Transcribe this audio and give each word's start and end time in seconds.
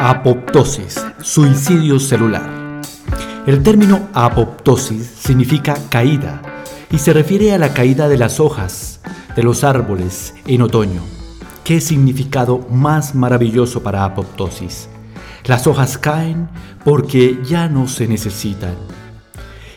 Apoptosis, 0.00 1.04
suicidio 1.22 1.98
celular. 1.98 2.80
El 3.48 3.64
término 3.64 4.08
apoptosis 4.12 5.04
significa 5.04 5.74
caída 5.90 6.40
y 6.88 6.98
se 6.98 7.12
refiere 7.12 7.52
a 7.52 7.58
la 7.58 7.74
caída 7.74 8.08
de 8.08 8.16
las 8.16 8.38
hojas 8.38 9.00
de 9.34 9.42
los 9.42 9.64
árboles 9.64 10.34
en 10.46 10.62
otoño. 10.62 11.02
¿Qué 11.64 11.80
significado 11.80 12.64
más 12.70 13.16
maravilloso 13.16 13.82
para 13.82 14.04
apoptosis? 14.04 14.88
Las 15.46 15.66
hojas 15.66 15.98
caen 15.98 16.48
porque 16.84 17.40
ya 17.44 17.68
no 17.68 17.88
se 17.88 18.06
necesitan. 18.06 18.76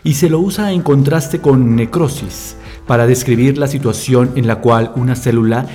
Y 0.04 0.14
se 0.14 0.29
lo 0.29 0.39
usa 0.39 0.71
en 0.71 0.83
contraste 0.83 1.42
con 1.42 1.75
necrosis 1.75 2.57
para 2.86 3.07
describir 3.07 3.57
la 3.57 3.68
situación 3.68 4.33
en 4.36 4.46
la 4.46 4.57
cual 4.57 4.92
una 4.96 5.15
célula 5.15 5.65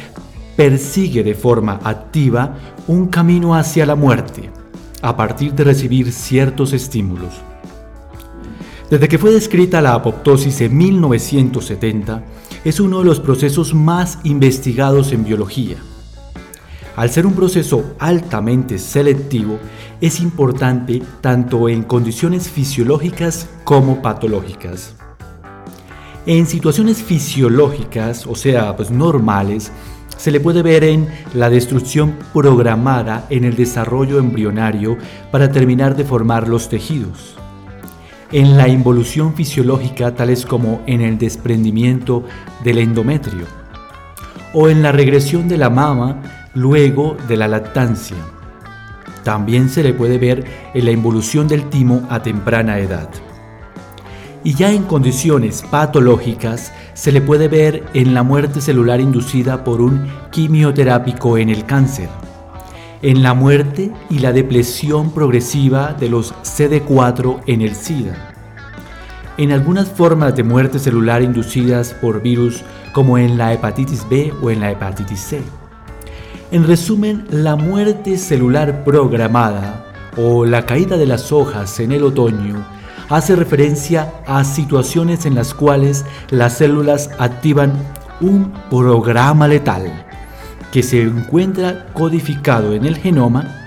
persigue 0.56 1.22
de 1.22 1.34
forma 1.34 1.80
activa 1.84 2.56
un 2.88 3.08
camino 3.08 3.54
hacia 3.54 3.86
la 3.86 3.94
muerte 3.94 4.50
a 5.02 5.16
partir 5.16 5.52
de 5.52 5.64
recibir 5.64 6.10
ciertos 6.12 6.72
estímulos. 6.72 7.34
Desde 8.90 9.08
que 9.08 9.18
fue 9.18 9.32
descrita 9.32 9.82
la 9.82 9.94
apoptosis 9.94 10.60
en 10.60 10.76
1970, 10.76 12.22
es 12.64 12.80
uno 12.80 13.00
de 13.00 13.04
los 13.04 13.20
procesos 13.20 13.74
más 13.74 14.18
investigados 14.24 15.12
en 15.12 15.24
biología. 15.24 15.76
Al 16.96 17.10
ser 17.10 17.26
un 17.26 17.34
proceso 17.34 17.94
altamente 17.98 18.78
selectivo, 18.78 19.58
es 20.00 20.20
importante 20.20 21.02
tanto 21.20 21.68
en 21.68 21.82
condiciones 21.82 22.48
fisiológicas 22.48 23.48
como 23.64 24.00
patológicas. 24.00 24.94
En 26.24 26.46
situaciones 26.46 27.02
fisiológicas, 27.02 28.26
o 28.26 28.34
sea, 28.34 28.74
pues 28.76 28.90
normales, 28.90 29.70
se 30.16 30.30
le 30.30 30.40
puede 30.40 30.62
ver 30.62 30.84
en 30.84 31.08
la 31.34 31.50
destrucción 31.50 32.16
programada 32.32 33.26
en 33.30 33.44
el 33.44 33.56
desarrollo 33.56 34.18
embrionario 34.18 34.96
para 35.30 35.50
terminar 35.52 35.96
de 35.96 36.04
formar 36.04 36.48
los 36.48 36.68
tejidos, 36.68 37.36
en 38.32 38.56
la 38.56 38.68
involución 38.68 39.34
fisiológica 39.34 40.14
tales 40.14 40.46
como 40.46 40.82
en 40.86 41.00
el 41.00 41.18
desprendimiento 41.18 42.24
del 42.64 42.78
endometrio, 42.78 43.46
o 44.54 44.68
en 44.68 44.82
la 44.82 44.92
regresión 44.92 45.48
de 45.48 45.58
la 45.58 45.70
mama 45.70 46.22
luego 46.54 47.16
de 47.28 47.36
la 47.36 47.48
lactancia. 47.48 48.16
También 49.22 49.68
se 49.68 49.82
le 49.82 49.92
puede 49.92 50.18
ver 50.18 50.44
en 50.72 50.84
la 50.84 50.92
involución 50.92 51.48
del 51.48 51.68
timo 51.68 52.06
a 52.08 52.22
temprana 52.22 52.78
edad 52.78 53.08
y 54.46 54.54
ya 54.54 54.70
en 54.70 54.84
condiciones 54.84 55.64
patológicas 55.72 56.72
se 56.94 57.10
le 57.10 57.20
puede 57.20 57.48
ver 57.48 57.82
en 57.94 58.14
la 58.14 58.22
muerte 58.22 58.60
celular 58.60 59.00
inducida 59.00 59.64
por 59.64 59.80
un 59.80 60.06
quimioterápico 60.30 61.36
en 61.36 61.48
el 61.48 61.66
cáncer, 61.66 62.08
en 63.02 63.24
la 63.24 63.34
muerte 63.34 63.90
y 64.08 64.20
la 64.20 64.32
depresión 64.32 65.10
progresiva 65.10 65.94
de 65.94 66.10
los 66.10 66.32
CD4 66.44 67.40
en 67.48 67.60
el 67.60 67.74
SIDA, 67.74 68.36
en 69.36 69.50
algunas 69.50 69.88
formas 69.88 70.36
de 70.36 70.44
muerte 70.44 70.78
celular 70.78 71.22
inducidas 71.22 71.92
por 71.94 72.22
virus 72.22 72.62
como 72.92 73.18
en 73.18 73.38
la 73.38 73.52
hepatitis 73.52 74.08
B 74.08 74.32
o 74.40 74.52
en 74.52 74.60
la 74.60 74.70
hepatitis 74.70 75.18
C. 75.18 75.42
En 76.52 76.68
resumen, 76.68 77.26
la 77.30 77.56
muerte 77.56 78.16
celular 78.16 78.84
programada 78.84 79.86
o 80.16 80.44
la 80.44 80.64
caída 80.66 80.96
de 80.96 81.06
las 81.06 81.32
hojas 81.32 81.80
en 81.80 81.90
el 81.90 82.04
otoño 82.04 82.75
hace 83.08 83.36
referencia 83.36 84.12
a 84.26 84.44
situaciones 84.44 85.26
en 85.26 85.34
las 85.34 85.54
cuales 85.54 86.04
las 86.30 86.58
células 86.58 87.10
activan 87.18 87.72
un 88.20 88.52
programa 88.70 89.46
letal 89.46 90.06
que 90.72 90.82
se 90.82 91.02
encuentra 91.02 91.86
codificado 91.92 92.74
en 92.74 92.84
el 92.84 92.96
genoma 92.96 93.66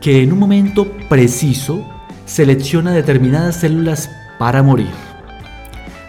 que 0.00 0.22
en 0.22 0.32
un 0.32 0.38
momento 0.38 0.86
preciso 1.08 1.84
selecciona 2.26 2.92
determinadas 2.92 3.56
células 3.56 4.10
para 4.38 4.62
morir. 4.62 4.90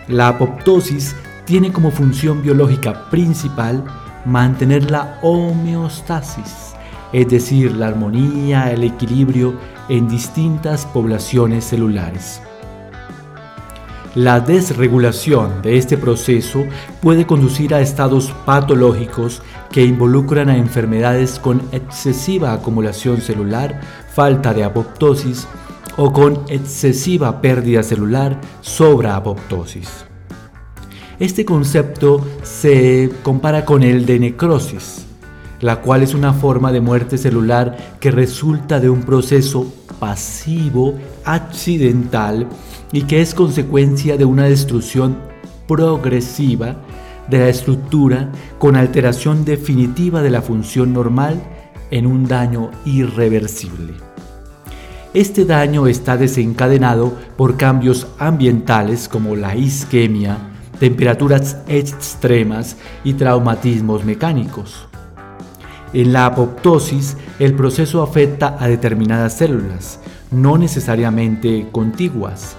La 0.07 0.29
apoptosis 0.29 1.15
tiene 1.45 1.71
como 1.71 1.91
función 1.91 2.41
biológica 2.41 3.09
principal 3.09 3.83
mantener 4.25 4.91
la 4.91 5.17
homeostasis, 5.21 6.73
es 7.13 7.29
decir, 7.29 7.71
la 7.71 7.87
armonía, 7.87 8.71
el 8.71 8.83
equilibrio 8.83 9.55
en 9.89 10.07
distintas 10.07 10.85
poblaciones 10.85 11.63
celulares. 11.65 12.41
La 14.17 14.39
desregulación 14.39 15.61
de 15.61 15.77
este 15.77 15.95
proceso 15.95 16.65
puede 17.03 17.27
conducir 17.27 17.75
a 17.75 17.81
estados 17.81 18.33
patológicos 18.47 19.43
que 19.71 19.85
involucran 19.85 20.49
a 20.49 20.57
enfermedades 20.57 21.37
con 21.37 21.61
excesiva 21.71 22.51
acumulación 22.51 23.21
celular, 23.21 23.79
falta 24.11 24.55
de 24.55 24.63
apoptosis 24.63 25.47
o 25.97 26.11
con 26.11 26.41
excesiva 26.47 27.41
pérdida 27.41 27.83
celular, 27.83 28.41
apoptosis. 29.07 30.05
Este 31.19 31.45
concepto 31.45 32.25
se 32.41 33.11
compara 33.21 33.65
con 33.65 33.83
el 33.83 34.07
de 34.07 34.17
necrosis, 34.17 35.05
la 35.61 35.81
cual 35.81 36.01
es 36.01 36.15
una 36.15 36.33
forma 36.33 36.71
de 36.71 36.81
muerte 36.81 37.19
celular 37.19 37.77
que 37.99 38.09
resulta 38.09 38.79
de 38.79 38.89
un 38.89 39.03
proceso 39.03 39.71
pasivo 39.99 40.95
accidental 41.25 42.47
y 42.91 43.03
que 43.03 43.21
es 43.21 43.33
consecuencia 43.33 44.17
de 44.17 44.25
una 44.25 44.45
destrucción 44.45 45.17
progresiva 45.67 46.77
de 47.29 47.39
la 47.39 47.49
estructura 47.49 48.31
con 48.57 48.75
alteración 48.75 49.43
definitiva 49.45 50.21
de 50.21 50.29
la 50.29 50.41
función 50.41 50.93
normal 50.93 51.41
en 51.91 52.05
un 52.05 52.27
daño 52.27 52.71
irreversible. 52.85 53.93
Este 55.13 55.45
daño 55.45 55.87
está 55.87 56.17
desencadenado 56.17 57.17
por 57.37 57.57
cambios 57.57 58.07
ambientales 58.19 59.07
como 59.07 59.35
la 59.35 59.55
isquemia, 59.55 60.37
temperaturas 60.79 61.57
extremas 61.67 62.77
y 63.03 63.13
traumatismos 63.13 64.05
mecánicos. 64.05 64.86
En 65.93 66.13
la 66.13 66.25
apoptosis, 66.25 67.17
el 67.39 67.53
proceso 67.53 68.01
afecta 68.01 68.57
a 68.59 68.67
determinadas 68.67 69.37
células, 69.37 69.99
no 70.31 70.57
necesariamente 70.57 71.67
contiguas, 71.71 72.55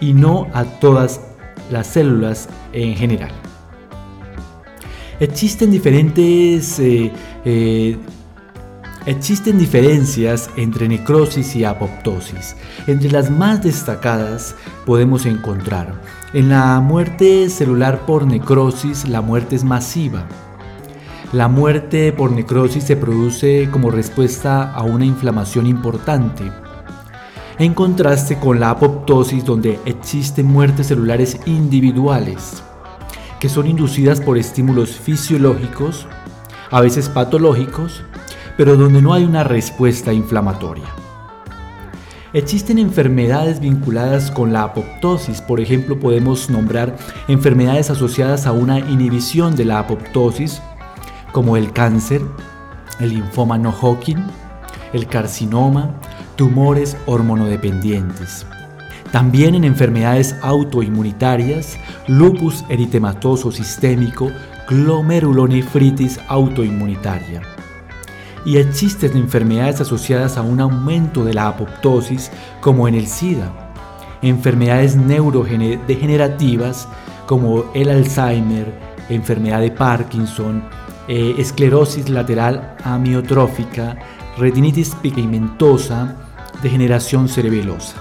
y 0.00 0.12
no 0.12 0.46
a 0.52 0.64
todas 0.64 1.20
las 1.70 1.86
células 1.86 2.48
en 2.72 2.94
general. 2.94 3.32
Existen 5.20 5.70
diferentes 5.70 6.78
eh, 6.78 7.10
eh, 7.44 7.96
Existen 9.06 9.58
diferencias 9.58 10.50
entre 10.56 10.86
necrosis 10.86 11.56
y 11.56 11.64
apoptosis. 11.64 12.56
Entre 12.86 13.10
las 13.10 13.30
más 13.30 13.62
destacadas 13.62 14.54
podemos 14.84 15.24
encontrar 15.24 15.94
en 16.34 16.50
la 16.50 16.78
muerte 16.80 17.48
celular 17.48 18.04
por 18.04 18.26
necrosis, 18.26 19.08
la 19.08 19.22
muerte 19.22 19.56
es 19.56 19.64
masiva. 19.64 20.26
La 21.32 21.46
muerte 21.46 22.12
por 22.12 22.32
necrosis 22.32 22.84
se 22.84 22.96
produce 22.96 23.68
como 23.70 23.90
respuesta 23.90 24.72
a 24.72 24.82
una 24.82 25.04
inflamación 25.04 25.66
importante 25.66 26.50
en 27.58 27.74
contraste 27.74 28.38
con 28.38 28.60
la 28.60 28.70
apoptosis 28.70 29.44
donde 29.44 29.78
existen 29.84 30.46
muertes 30.46 30.86
celulares 30.86 31.38
individuales, 31.44 32.62
que 33.40 33.48
son 33.48 33.66
inducidas 33.66 34.20
por 34.20 34.38
estímulos 34.38 34.90
fisiológicos, 34.90 36.06
a 36.70 36.80
veces 36.80 37.08
patológicos, 37.08 38.02
pero 38.56 38.76
donde 38.76 39.02
no 39.02 39.12
hay 39.12 39.24
una 39.24 39.44
respuesta 39.44 40.12
inflamatoria. 40.12 40.86
Existen 42.32 42.78
enfermedades 42.78 43.58
vinculadas 43.58 44.30
con 44.30 44.52
la 44.52 44.62
apoptosis, 44.62 45.42
por 45.42 45.60
ejemplo 45.60 45.98
podemos 45.98 46.48
nombrar 46.48 46.96
enfermedades 47.26 47.90
asociadas 47.90 48.46
a 48.46 48.52
una 48.52 48.78
inhibición 48.78 49.56
de 49.56 49.64
la 49.64 49.80
apoptosis, 49.80 50.62
como 51.32 51.56
el 51.56 51.72
cáncer, 51.72 52.22
el 53.00 53.10
linfoma 53.10 53.58
no 53.58 53.70
Hodgkin, 53.70 54.24
el 54.92 55.06
carcinoma, 55.06 55.94
tumores 56.36 56.96
hormonodependientes. 57.06 58.46
También 59.12 59.54
en 59.54 59.64
enfermedades 59.64 60.36
autoinmunitarias, 60.42 61.78
lupus 62.06 62.64
eritematoso 62.68 63.50
sistémico, 63.50 64.30
glomerulonefritis 64.68 66.20
autoinmunitaria. 66.28 67.40
Y 68.44 68.58
existen 68.58 69.16
enfermedades 69.16 69.80
asociadas 69.80 70.36
a 70.36 70.42
un 70.42 70.60
aumento 70.60 71.24
de 71.24 71.32
la 71.34 71.48
apoptosis, 71.48 72.30
como 72.60 72.86
en 72.86 72.94
el 72.94 73.06
SIDA, 73.06 73.50
enfermedades 74.22 74.94
neurodegenerativas 74.96 76.86
como 77.26 77.64
el 77.74 77.90
Alzheimer, 77.90 78.72
enfermedad 79.08 79.60
de 79.60 79.70
Parkinson, 79.70 80.62
eh, 81.08 81.34
esclerosis 81.38 82.08
lateral 82.08 82.76
amiotrófica, 82.84 83.96
retinitis 84.36 84.94
pigmentosa, 84.96 86.16
degeneración 86.62 87.28
cerebelosa. 87.28 87.96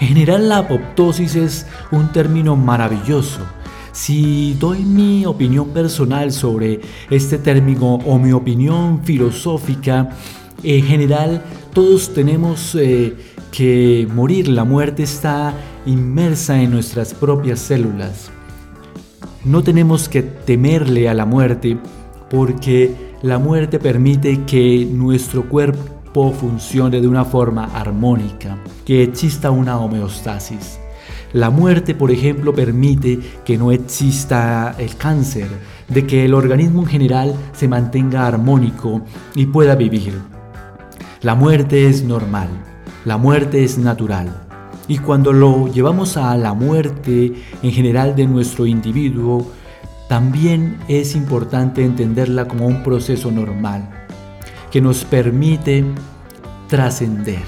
En 0.00 0.08
general 0.08 0.48
la 0.48 0.58
apoptosis 0.58 1.34
es 1.34 1.66
un 1.90 2.12
término 2.12 2.56
maravilloso. 2.56 3.40
Si 3.92 4.54
doy 4.54 4.84
mi 4.84 5.24
opinión 5.24 5.68
personal 5.68 6.32
sobre 6.32 6.80
este 7.10 7.38
término 7.38 7.94
o 7.94 8.18
mi 8.18 8.32
opinión 8.32 9.04
filosófica, 9.04 10.10
en 10.62 10.84
general 10.84 11.44
todos 11.72 12.12
tenemos 12.12 12.74
eh, 12.74 13.16
que 13.50 14.08
morir. 14.12 14.48
La 14.48 14.64
muerte 14.64 15.04
está 15.04 15.54
inmersa 15.86 16.60
en 16.60 16.70
nuestras 16.72 17.14
propias 17.14 17.60
células. 17.60 18.30
No 19.44 19.62
tenemos 19.62 20.08
que 20.08 20.22
temerle 20.22 21.06
a 21.06 21.12
la 21.12 21.26
muerte 21.26 21.76
porque 22.30 22.94
la 23.20 23.38
muerte 23.38 23.78
permite 23.78 24.44
que 24.46 24.88
nuestro 24.90 25.50
cuerpo 25.50 26.32
funcione 26.32 27.02
de 27.02 27.08
una 27.08 27.26
forma 27.26 27.66
armónica, 27.74 28.56
que 28.86 29.02
exista 29.02 29.50
una 29.50 29.78
homeostasis. 29.78 30.78
La 31.34 31.50
muerte, 31.50 31.94
por 31.94 32.10
ejemplo, 32.10 32.54
permite 32.54 33.18
que 33.44 33.58
no 33.58 33.70
exista 33.70 34.74
el 34.78 34.96
cáncer, 34.96 35.48
de 35.88 36.06
que 36.06 36.24
el 36.24 36.32
organismo 36.32 36.80
en 36.80 36.88
general 36.88 37.34
se 37.52 37.68
mantenga 37.68 38.26
armónico 38.26 39.02
y 39.34 39.44
pueda 39.44 39.74
vivir. 39.74 40.14
La 41.20 41.34
muerte 41.34 41.86
es 41.86 42.02
normal, 42.02 42.48
la 43.04 43.18
muerte 43.18 43.62
es 43.62 43.76
natural. 43.76 44.43
Y 44.86 44.98
cuando 44.98 45.32
lo 45.32 45.68
llevamos 45.68 46.16
a 46.16 46.36
la 46.36 46.52
muerte 46.52 47.32
en 47.62 47.70
general 47.72 48.14
de 48.14 48.26
nuestro 48.26 48.66
individuo, 48.66 49.50
también 50.08 50.78
es 50.88 51.14
importante 51.14 51.84
entenderla 51.84 52.46
como 52.46 52.66
un 52.66 52.82
proceso 52.82 53.30
normal 53.30 53.88
que 54.70 54.80
nos 54.80 55.04
permite 55.04 55.84
trascender. 56.68 57.42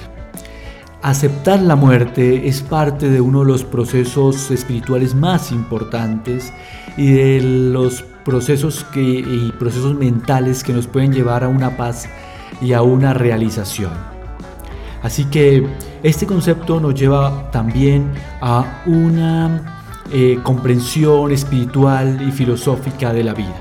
Aceptar 1.02 1.60
la 1.60 1.76
muerte 1.76 2.48
es 2.48 2.62
parte 2.62 3.10
de 3.10 3.20
uno 3.20 3.40
de 3.40 3.46
los 3.46 3.64
procesos 3.64 4.50
espirituales 4.50 5.14
más 5.14 5.52
importantes 5.52 6.52
y 6.96 7.12
de 7.12 7.40
los 7.42 8.02
procesos 8.24 8.84
y 8.94 9.52
procesos 9.52 9.94
mentales 9.94 10.64
que 10.64 10.72
nos 10.72 10.86
pueden 10.86 11.12
llevar 11.12 11.44
a 11.44 11.48
una 11.48 11.76
paz 11.76 12.08
y 12.60 12.72
a 12.72 12.82
una 12.82 13.12
realización. 13.12 14.15
Así 15.06 15.26
que 15.26 15.64
este 16.02 16.26
concepto 16.26 16.80
nos 16.80 16.92
lleva 16.96 17.48
también 17.52 18.10
a 18.40 18.82
una 18.86 19.78
eh, 20.10 20.40
comprensión 20.42 21.30
espiritual 21.30 22.20
y 22.26 22.32
filosófica 22.32 23.12
de 23.12 23.22
la 23.22 23.32
vida. 23.32 23.54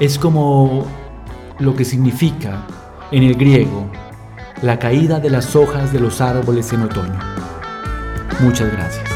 Es 0.00 0.18
como 0.18 0.84
lo 1.60 1.76
que 1.76 1.84
significa 1.84 2.66
en 3.12 3.22
el 3.22 3.36
griego 3.36 3.88
la 4.60 4.80
caída 4.80 5.20
de 5.20 5.30
las 5.30 5.54
hojas 5.54 5.92
de 5.92 6.00
los 6.00 6.20
árboles 6.20 6.72
en 6.72 6.82
otoño. 6.82 7.20
Muchas 8.40 8.72
gracias. 8.72 9.07